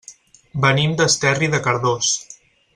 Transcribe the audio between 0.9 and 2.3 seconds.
d'Esterri de Cardós.